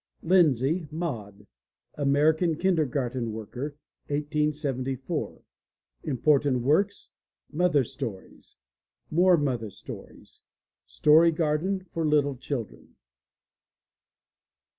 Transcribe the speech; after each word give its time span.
LINDSAY, 0.23 0.87
MAUD 0.89 1.45
(American 1.93 2.55
kindergarten 2.57 3.31
worker, 3.31 3.77
1874) 4.07 5.43
Important 6.11 6.61
Works: 6.61 7.09
Mother 7.51 7.83
Stories. 7.83 8.55
More 9.11 9.37
Mother 9.37 9.69
Stories. 9.69 10.41
Story 10.87 11.31
Garden 11.31 11.85
for 11.93 12.03
Little 12.03 12.35
Children. 12.35 12.95